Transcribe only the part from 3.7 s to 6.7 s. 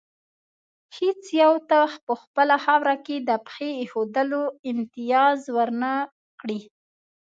ایښودلو امتیاز ور نه کړي.